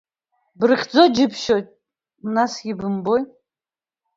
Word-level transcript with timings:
Брыхьӡо 0.59 1.03
џьыбшьоит, 1.15 1.67
насгьы 2.33 2.73
бымбои… 2.79 3.23